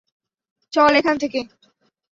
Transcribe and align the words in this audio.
চল 0.73 0.91
এখান 0.95 1.15
থেকে। 1.17 1.39